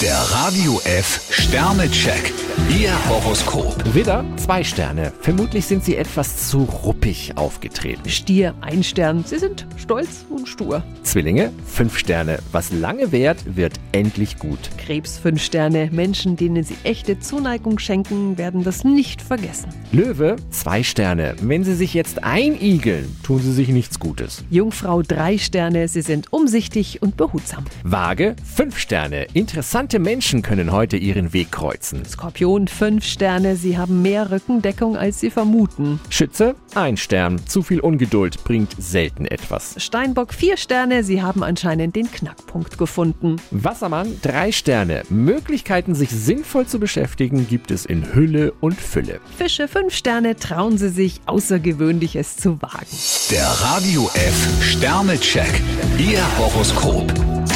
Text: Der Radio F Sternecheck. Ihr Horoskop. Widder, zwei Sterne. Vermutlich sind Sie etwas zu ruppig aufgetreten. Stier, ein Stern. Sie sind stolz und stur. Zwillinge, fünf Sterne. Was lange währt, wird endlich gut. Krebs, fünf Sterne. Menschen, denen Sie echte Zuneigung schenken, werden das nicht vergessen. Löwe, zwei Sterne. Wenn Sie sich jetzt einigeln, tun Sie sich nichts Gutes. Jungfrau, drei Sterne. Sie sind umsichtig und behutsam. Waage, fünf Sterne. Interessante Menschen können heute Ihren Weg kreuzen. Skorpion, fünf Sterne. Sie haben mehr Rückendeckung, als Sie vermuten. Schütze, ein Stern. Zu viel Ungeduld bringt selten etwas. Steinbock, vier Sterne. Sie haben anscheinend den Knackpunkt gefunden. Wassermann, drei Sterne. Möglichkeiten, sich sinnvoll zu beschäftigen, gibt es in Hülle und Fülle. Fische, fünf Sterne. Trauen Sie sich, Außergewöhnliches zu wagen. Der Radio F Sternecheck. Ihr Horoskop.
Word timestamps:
Der 0.00 0.16
Radio 0.16 0.80
F 0.84 1.26
Sternecheck. 1.28 2.32
Ihr 2.78 2.92
Horoskop. 3.08 3.94
Widder, 3.94 4.24
zwei 4.36 4.62
Sterne. 4.62 5.12
Vermutlich 5.22 5.64
sind 5.66 5.84
Sie 5.84 5.96
etwas 5.96 6.48
zu 6.48 6.58
ruppig 6.58 7.32
aufgetreten. 7.36 8.08
Stier, 8.08 8.54
ein 8.60 8.84
Stern. 8.84 9.24
Sie 9.24 9.38
sind 9.38 9.66
stolz 9.76 10.26
und 10.28 10.46
stur. 10.46 10.84
Zwillinge, 11.02 11.50
fünf 11.66 11.98
Sterne. 11.98 12.38
Was 12.52 12.70
lange 12.70 13.10
währt, 13.10 13.56
wird 13.56 13.74
endlich 13.92 14.38
gut. 14.38 14.58
Krebs, 14.76 15.18
fünf 15.18 15.42
Sterne. 15.42 15.88
Menschen, 15.90 16.36
denen 16.36 16.62
Sie 16.62 16.76
echte 16.84 17.18
Zuneigung 17.18 17.78
schenken, 17.78 18.38
werden 18.38 18.62
das 18.62 18.84
nicht 18.84 19.22
vergessen. 19.22 19.70
Löwe, 19.90 20.36
zwei 20.50 20.82
Sterne. 20.82 21.34
Wenn 21.40 21.64
Sie 21.64 21.74
sich 21.74 21.94
jetzt 21.94 22.22
einigeln, 22.22 23.16
tun 23.22 23.40
Sie 23.40 23.52
sich 23.52 23.68
nichts 23.68 23.98
Gutes. 23.98 24.44
Jungfrau, 24.50 25.02
drei 25.02 25.38
Sterne. 25.38 25.88
Sie 25.88 26.02
sind 26.02 26.32
umsichtig 26.32 27.02
und 27.02 27.16
behutsam. 27.16 27.64
Waage, 27.82 28.36
fünf 28.44 28.78
Sterne. 28.78 29.26
Interessante 29.88 30.10
Menschen 30.10 30.42
können 30.42 30.70
heute 30.70 30.98
Ihren 30.98 31.32
Weg 31.32 31.50
kreuzen. 31.50 32.04
Skorpion, 32.04 32.68
fünf 32.68 33.06
Sterne. 33.06 33.56
Sie 33.56 33.78
haben 33.78 34.02
mehr 34.02 34.30
Rückendeckung, 34.30 34.98
als 34.98 35.18
Sie 35.18 35.30
vermuten. 35.30 35.98
Schütze, 36.10 36.56
ein 36.74 36.98
Stern. 36.98 37.40
Zu 37.46 37.62
viel 37.62 37.80
Ungeduld 37.80 38.44
bringt 38.44 38.76
selten 38.78 39.24
etwas. 39.24 39.82
Steinbock, 39.82 40.34
vier 40.34 40.58
Sterne. 40.58 41.04
Sie 41.04 41.22
haben 41.22 41.42
anscheinend 41.42 41.96
den 41.96 42.12
Knackpunkt 42.12 42.76
gefunden. 42.76 43.36
Wassermann, 43.50 44.18
drei 44.20 44.52
Sterne. 44.52 45.04
Möglichkeiten, 45.08 45.94
sich 45.94 46.10
sinnvoll 46.10 46.66
zu 46.66 46.78
beschäftigen, 46.78 47.48
gibt 47.48 47.70
es 47.70 47.86
in 47.86 48.14
Hülle 48.14 48.52
und 48.60 48.78
Fülle. 48.78 49.20
Fische, 49.38 49.68
fünf 49.68 49.94
Sterne. 49.94 50.36
Trauen 50.36 50.76
Sie 50.76 50.90
sich, 50.90 51.22
Außergewöhnliches 51.24 52.36
zu 52.36 52.60
wagen. 52.60 52.86
Der 53.30 53.46
Radio 53.46 54.10
F 54.12 54.62
Sternecheck. 54.62 55.62
Ihr 55.96 56.20
Horoskop. 56.36 57.10